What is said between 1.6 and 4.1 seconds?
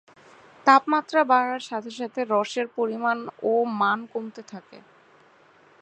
সাথে সাথে রসের পরিমাণ ও মান